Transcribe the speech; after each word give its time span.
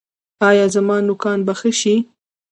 ایا 0.49 0.65
زما 0.75 0.97
نوکان 1.07 1.39
به 1.45 1.53
ښه 1.59 1.71
شي؟ 1.79 1.95